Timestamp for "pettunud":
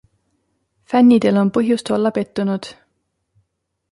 2.17-2.71